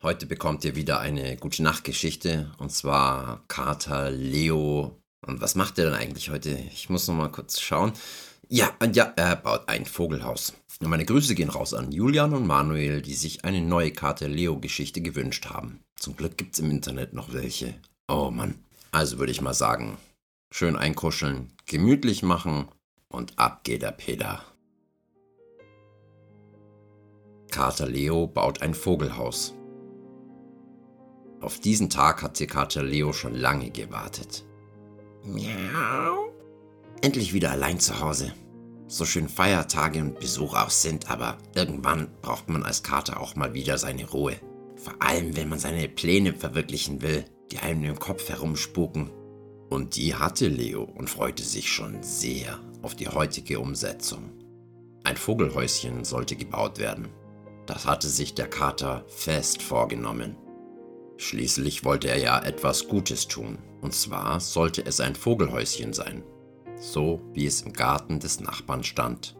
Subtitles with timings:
[0.00, 4.96] Heute bekommt ihr wieder eine gute Nachtgeschichte und zwar Kater Leo.
[5.26, 6.50] Und was macht er denn eigentlich heute?
[6.72, 7.92] Ich muss noch mal kurz schauen.
[8.48, 10.52] Ja, ja, er baut ein Vogelhaus.
[10.80, 14.60] Und meine Grüße gehen raus an Julian und Manuel, die sich eine neue Kater Leo
[14.60, 15.80] Geschichte gewünscht haben.
[15.96, 17.74] Zum Glück gibt's im Internet noch welche.
[18.06, 18.54] Oh Mann.
[18.92, 19.98] Also würde ich mal sagen,
[20.52, 22.68] schön einkuscheln, gemütlich machen
[23.08, 24.44] und ab geht der Peter.
[27.50, 29.57] Kater Leo baut ein Vogelhaus.
[31.40, 34.44] Auf diesen Tag hatte Kater Leo schon lange gewartet.
[35.24, 36.32] Miau.
[37.00, 38.32] Endlich wieder allein zu Hause.
[38.88, 43.54] So schön Feiertage und Besuch auch sind, aber irgendwann braucht man als Kater auch mal
[43.54, 44.36] wieder seine Ruhe.
[44.76, 49.10] Vor allem, wenn man seine Pläne verwirklichen will, die einem im Kopf herumspuken.
[49.68, 54.32] Und die hatte Leo und freute sich schon sehr auf die heutige Umsetzung.
[55.04, 57.08] Ein Vogelhäuschen sollte gebaut werden.
[57.66, 60.36] Das hatte sich der Kater fest vorgenommen.
[61.18, 66.22] Schließlich wollte er ja etwas Gutes tun, und zwar sollte es ein Vogelhäuschen sein,
[66.76, 69.36] so wie es im Garten des Nachbarn stand.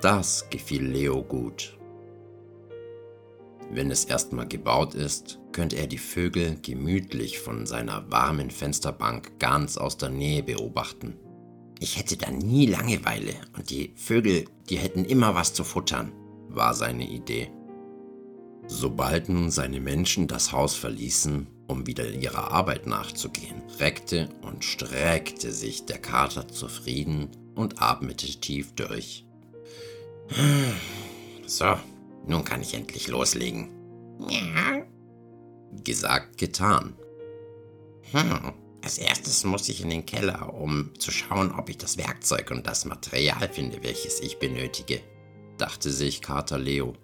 [0.00, 1.76] Das gefiel Leo gut.
[3.70, 9.76] Wenn es erstmal gebaut ist, könnte er die Vögel gemütlich von seiner warmen Fensterbank ganz
[9.76, 11.18] aus der Nähe beobachten.
[11.80, 16.12] Ich hätte da nie Langeweile und die Vögel, die hätten immer was zu futtern,
[16.48, 17.50] war seine Idee.
[18.66, 25.52] Sobald nun seine Menschen das Haus verließen, um wieder ihrer Arbeit nachzugehen, reckte und streckte
[25.52, 29.24] sich der Kater zufrieden und atmete tief durch.
[31.46, 31.76] So,
[32.26, 33.68] nun kann ich endlich loslegen.
[34.30, 34.82] Ja.
[35.84, 36.94] Gesagt, getan.
[38.12, 42.50] Hm, als erstes muss ich in den Keller, um zu schauen, ob ich das Werkzeug
[42.50, 45.00] und das Material finde, welches ich benötige,
[45.58, 46.94] dachte sich Kater Leo.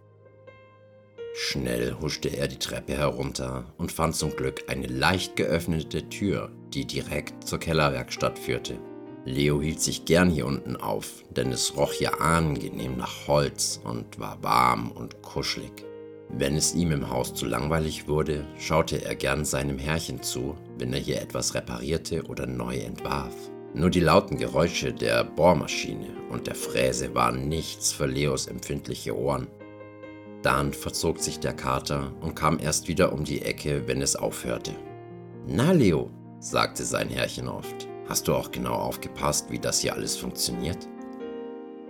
[1.33, 6.87] Schnell huschte er die Treppe herunter und fand zum Glück eine leicht geöffnete Tür, die
[6.87, 8.79] direkt zur Kellerwerkstatt führte.
[9.25, 14.19] Leo hielt sich gern hier unten auf, denn es roch hier angenehm nach Holz und
[14.19, 15.85] war warm und kuschelig.
[16.31, 20.93] Wenn es ihm im Haus zu langweilig wurde, schaute er gern seinem Herrchen zu, wenn
[20.93, 23.35] er hier etwas reparierte oder neu entwarf.
[23.75, 29.49] Nur die lauten Geräusche der Bohrmaschine und der Fräse waren nichts für Leos empfindliche Ohren.
[30.43, 34.73] Dann verzog sich der Kater und kam erst wieder um die Ecke, wenn es aufhörte.
[35.47, 40.17] Na, Leo, sagte sein Herrchen oft, hast du auch genau aufgepasst, wie das hier alles
[40.17, 40.89] funktioniert?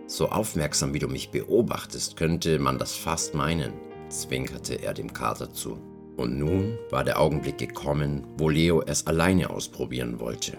[0.06, 3.72] So aufmerksam wie du mich beobachtest, könnte man das fast meinen,
[4.08, 5.78] zwinkerte er dem Kater zu.
[6.16, 10.58] Und nun war der Augenblick gekommen, wo Leo es alleine ausprobieren wollte.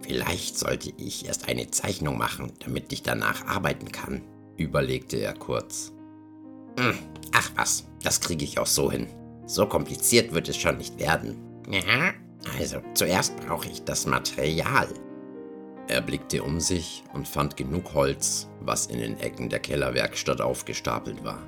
[0.00, 4.22] Vielleicht sollte ich erst eine Zeichnung machen, damit ich danach arbeiten kann,
[4.56, 5.92] überlegte er kurz.
[6.80, 6.94] Hm,
[7.32, 9.06] ach was, das kriege ich auch so hin.
[9.46, 11.36] So kompliziert wird es schon nicht werden.
[11.68, 12.14] Ja,
[12.58, 14.88] also zuerst brauche ich das Material.
[15.88, 21.22] Er blickte um sich und fand genug Holz, was in den Ecken der Kellerwerkstatt aufgestapelt
[21.24, 21.42] war.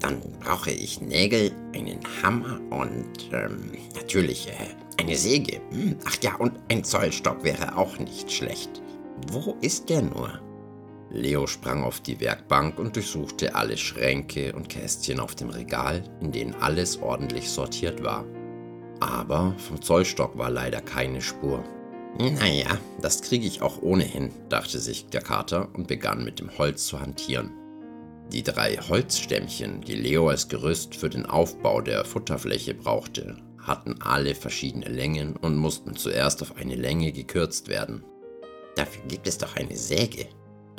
[0.00, 5.60] Dann brauche ich Nägel, einen Hammer und ähm, natürlich äh, eine Säge.
[5.70, 8.82] Hm, ach ja, und ein Zollstock wäre auch nicht schlecht.
[9.30, 10.40] Wo ist der nur?
[11.12, 16.30] Leo sprang auf die Werkbank und durchsuchte alle Schränke und Kästchen auf dem Regal, in
[16.30, 18.24] denen alles ordentlich sortiert war.
[19.00, 21.64] Aber vom Zollstock war leider keine Spur.
[22.18, 26.86] Naja, das kriege ich auch ohnehin, dachte sich der Kater und begann mit dem Holz
[26.86, 27.52] zu hantieren.
[28.32, 34.34] Die drei Holzstämmchen, die Leo als Gerüst für den Aufbau der Futterfläche brauchte, hatten alle
[34.34, 38.04] verschiedene Längen und mussten zuerst auf eine Länge gekürzt werden.
[38.76, 40.26] Dafür gibt es doch eine Säge,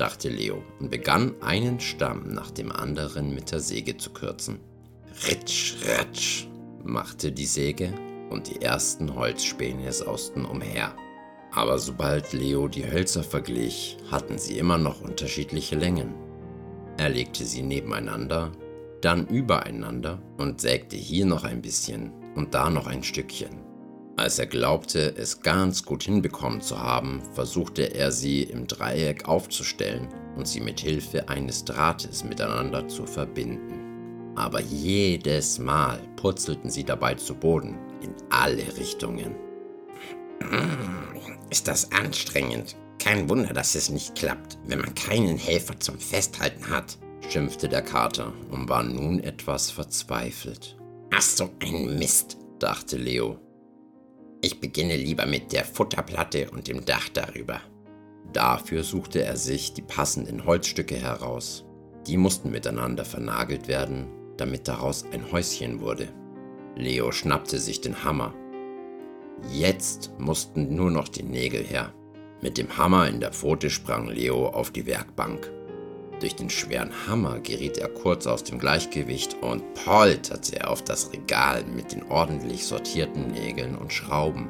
[0.02, 4.60] dachte Leo und begann einen Stamm nach dem anderen mit der Säge zu kürzen.
[5.28, 6.48] Ritsch, ratsch,
[6.84, 7.94] machte die Säge
[8.32, 10.96] und die ersten Holzspäne sausten umher.
[11.52, 16.16] Aber sobald Leo die Hölzer verglich, hatten sie immer noch unterschiedliche Längen.
[16.98, 18.52] Er legte sie nebeneinander,
[19.02, 23.71] dann übereinander und sägte hier noch ein bisschen und da noch ein Stückchen.
[24.22, 30.10] Als er glaubte, es ganz gut hinbekommen zu haben, versuchte er sie im Dreieck aufzustellen
[30.36, 34.36] und sie mit Hilfe eines Drahtes miteinander zu verbinden.
[34.36, 39.36] Aber jedes Mal purzelten sie dabei zu Boden, in alle Richtungen.
[41.50, 42.76] Ist das anstrengend?
[43.00, 47.82] Kein Wunder, dass es nicht klappt, wenn man keinen Helfer zum Festhalten hat, schimpfte der
[47.82, 50.78] Kater und war nun etwas verzweifelt.
[51.12, 53.40] Ach so ein Mist, dachte Leo
[54.42, 57.62] ich beginne lieber mit der Futterplatte und dem Dach darüber.
[58.34, 61.66] Dafür suchte er sich die passenden Holzstücke heraus.
[62.08, 64.08] Die mussten miteinander vernagelt werden,
[64.38, 66.08] damit daraus ein Häuschen wurde.
[66.76, 68.34] Leo schnappte sich den Hammer.
[69.52, 71.94] Jetzt mussten nur noch die Nägel her.
[72.42, 75.52] Mit dem Hammer in der Pfote sprang Leo auf die Werkbank.
[76.22, 81.64] Durch den schweren Hammer geriet er kurz aus dem Gleichgewicht und polterte auf das Regal
[81.66, 84.48] mit den ordentlich sortierten Nägeln und Schrauben.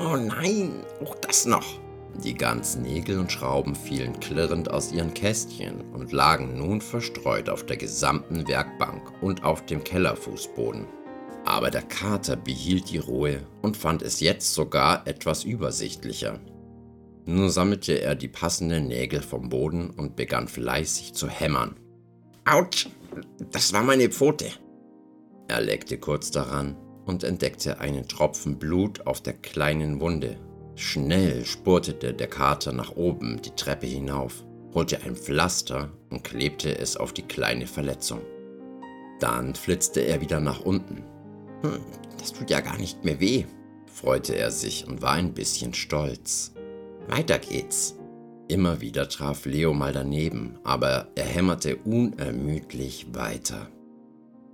[0.00, 1.78] Oh nein, auch das noch!
[2.22, 7.66] Die ganzen Nägel und Schrauben fielen klirrend aus ihren Kästchen und lagen nun verstreut auf
[7.66, 10.86] der gesamten Werkbank und auf dem Kellerfußboden.
[11.44, 16.40] Aber der Kater behielt die Ruhe und fand es jetzt sogar etwas übersichtlicher.
[17.26, 21.76] Nun sammelte er die passenden Nägel vom Boden und begann fleißig zu hämmern.
[22.44, 22.88] Autsch,
[23.50, 24.46] das war meine Pfote.
[25.48, 26.76] Er leckte kurz daran
[27.06, 30.36] und entdeckte einen Tropfen Blut auf der kleinen Wunde.
[30.76, 34.44] Schnell spurtete der Kater nach oben die Treppe hinauf,
[34.74, 38.20] holte ein Pflaster und klebte es auf die kleine Verletzung.
[39.20, 41.04] Dann flitzte er wieder nach unten.
[41.62, 41.80] Hm,
[42.18, 43.44] das tut ja gar nicht mehr weh,
[43.86, 46.53] freute er sich und war ein bisschen stolz.
[47.08, 47.96] Weiter geht's.
[48.48, 53.68] Immer wieder traf Leo mal daneben, aber er hämmerte unermüdlich weiter.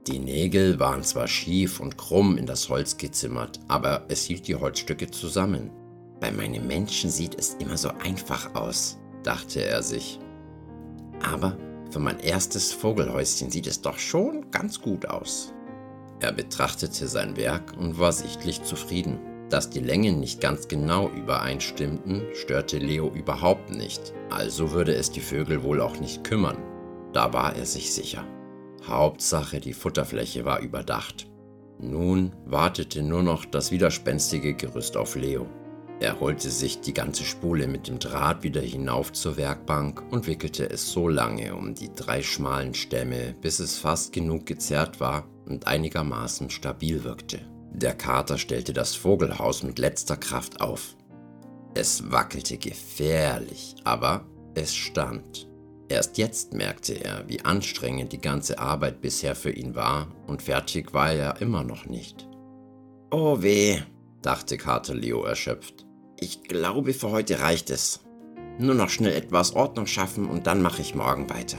[0.07, 4.57] Die Nägel waren zwar schief und krumm in das Holz gezimmert, aber es hielt die
[4.57, 5.71] Holzstücke zusammen.
[6.21, 10.19] Bei meinen Menschen sieht es immer so einfach aus, dachte er sich.
[11.23, 11.57] Aber
[11.91, 15.53] für mein erstes Vogelhäuschen sieht es doch schon ganz gut aus.
[16.21, 19.19] Er betrachtete sein Werk und war sichtlich zufrieden.
[19.51, 25.21] Dass die Längen nicht ganz genau übereinstimmten, störte Leo überhaupt nicht, also würde es die
[25.21, 26.57] Vögel wohl auch nicht kümmern.
[27.13, 28.25] Da war er sich sicher.
[28.87, 31.27] Hauptsache, die Futterfläche war überdacht.
[31.81, 35.47] Nun wartete nur noch das widerspenstige Gerüst auf Leo.
[35.99, 40.71] Er holte sich die ganze Spule mit dem Draht wieder hinauf zur Werkbank und wickelte
[40.71, 45.67] es so lange um die drei schmalen Stämme, bis es fast genug gezerrt war und
[45.67, 47.50] einigermaßen stabil wirkte.
[47.73, 50.97] Der Kater stellte das Vogelhaus mit letzter Kraft auf.
[51.75, 54.25] Es wackelte gefährlich, aber
[54.55, 55.49] es stand.
[55.89, 60.93] Erst jetzt merkte er, wie anstrengend die ganze Arbeit bisher für ihn war, und fertig
[60.93, 62.29] war er immer noch nicht.
[63.11, 63.81] Oh weh,
[64.23, 65.87] dachte Kater Leo erschöpft.
[66.19, 68.01] Ich glaube, für heute reicht es.
[68.59, 71.59] Nur noch schnell etwas Ordnung schaffen und dann mache ich morgen weiter.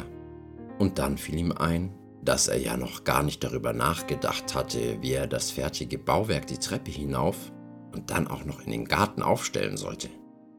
[0.78, 5.14] Und dann fiel ihm ein, dass er ja noch gar nicht darüber nachgedacht hatte, wie
[5.14, 7.52] er das fertige Bauwerk die Treppe hinauf
[7.94, 10.10] und dann auch noch in den Garten aufstellen sollte.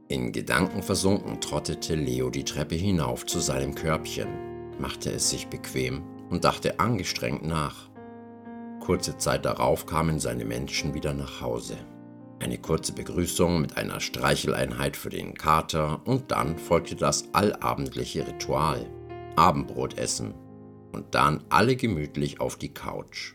[0.09, 4.29] In Gedanken versunken trottete Leo die Treppe hinauf zu seinem Körbchen,
[4.79, 7.89] machte es sich bequem und dachte angestrengt nach.
[8.81, 11.77] Kurze Zeit darauf kamen seine Menschen wieder nach Hause.
[12.41, 18.85] Eine kurze Begrüßung mit einer Streicheleinheit für den Kater und dann folgte das allabendliche Ritual.
[19.37, 20.35] Abendbrotessen
[20.93, 23.35] und dann alle gemütlich auf die Couch.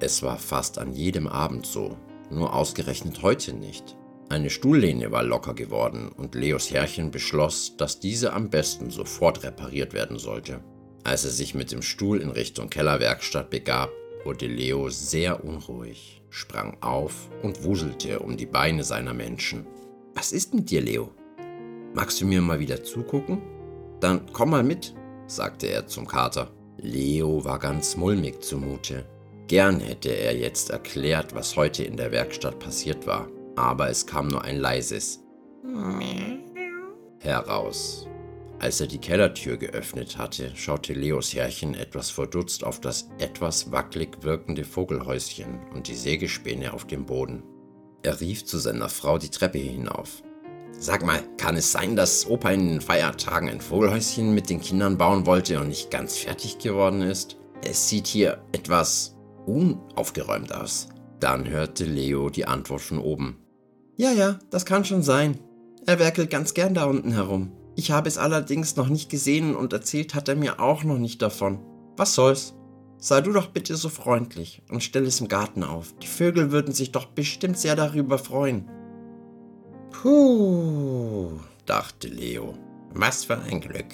[0.00, 1.96] Es war fast an jedem Abend so,
[2.30, 3.96] nur ausgerechnet heute nicht.
[4.28, 9.92] Eine Stuhllehne war locker geworden und Leos Herrchen beschloss, dass diese am besten sofort repariert
[9.92, 10.60] werden sollte.
[11.04, 13.90] Als er sich mit dem Stuhl in Richtung Kellerwerkstatt begab,
[14.24, 19.66] wurde Leo sehr unruhig, sprang auf und wuselte um die Beine seiner Menschen.
[20.14, 21.10] Was ist mit dir, Leo?
[21.94, 23.42] Magst du mir mal wieder zugucken?
[24.00, 24.94] Dann komm mal mit,
[25.26, 26.50] sagte er zum Kater.
[26.78, 29.04] Leo war ganz mulmig zumute.
[29.46, 34.28] Gern hätte er jetzt erklärt, was heute in der Werkstatt passiert war, aber es kam
[34.28, 35.20] nur ein leises
[37.20, 38.06] heraus.
[38.58, 44.22] Als er die Kellertür geöffnet hatte, schaute Leos Herrchen etwas verdutzt auf das etwas wackelig
[44.22, 47.42] wirkende Vogelhäuschen und die Sägespäne auf dem Boden.
[48.02, 50.22] Er rief zu seiner Frau die Treppe hinauf.
[50.82, 54.98] Sag mal, kann es sein, dass Opa in den Feiertagen ein Vogelhäuschen mit den Kindern
[54.98, 57.36] bauen wollte und nicht ganz fertig geworden ist?
[57.64, 60.88] Es sieht hier etwas unaufgeräumt aus.
[61.20, 63.38] Dann hörte Leo die Antwort von oben.
[63.96, 65.38] Ja, ja, das kann schon sein.
[65.86, 67.52] Er werkelt ganz gern da unten herum.
[67.76, 71.22] Ich habe es allerdings noch nicht gesehen und erzählt hat er mir auch noch nicht
[71.22, 71.60] davon.
[71.96, 72.54] Was soll's?
[72.98, 75.94] Sei du doch bitte so freundlich und stell es im Garten auf.
[76.02, 78.68] Die Vögel würden sich doch bestimmt sehr darüber freuen.
[79.92, 82.54] Puh, dachte Leo.
[82.94, 83.86] Was für ein Glück.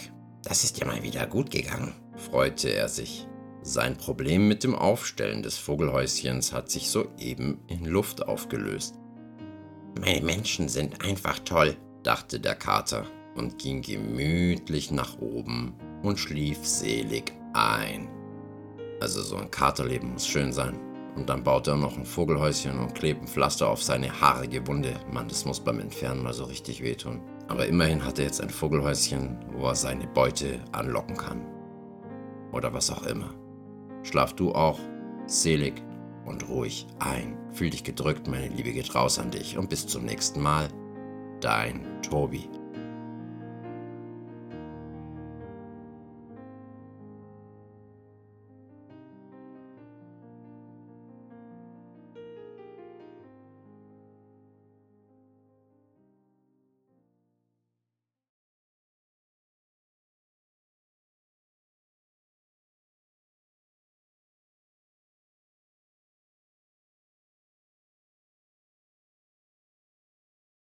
[0.42, 3.26] Das ist ja mal wieder gut gegangen, freute er sich.
[3.62, 8.94] Sein Problem mit dem Aufstellen des Vogelhäuschens hat sich soeben in Luft aufgelöst.
[10.00, 16.64] Meine Menschen sind einfach toll, dachte der Kater und ging gemütlich nach oben und schlief
[16.66, 18.08] selig ein.
[19.00, 20.78] Also so ein Katerleben muss schön sein.
[21.18, 24.94] Und dann baut er noch ein Vogelhäuschen und klebt ein Pflaster auf seine haarige Wunde.
[25.10, 27.20] Mann, das muss beim Entfernen mal so richtig wehtun.
[27.48, 31.44] Aber immerhin hat er jetzt ein Vogelhäuschen, wo er seine Beute anlocken kann.
[32.52, 33.34] Oder was auch immer.
[34.04, 34.78] schlaf du auch
[35.26, 35.82] selig
[36.24, 37.36] und ruhig ein.
[37.50, 40.68] Fühl dich gedrückt, meine Liebe geht raus an dich und bis zum nächsten Mal.
[41.40, 42.48] Dein Tobi.